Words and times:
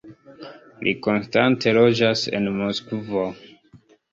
Li 0.87 0.93
konstante 1.09 1.75
loĝas 1.79 2.27
en 2.39 2.51
Moskvo. 2.59 3.31